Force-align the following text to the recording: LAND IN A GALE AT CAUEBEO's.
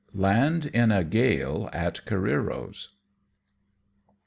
LAND 0.15 0.65
IN 0.65 0.91
A 0.91 1.03
GALE 1.03 1.69
AT 1.71 2.03
CAUEBEO's. 2.07 2.89